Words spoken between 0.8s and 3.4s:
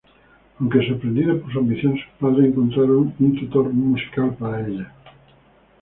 sorprendido por su ambición, sus padres encontraron un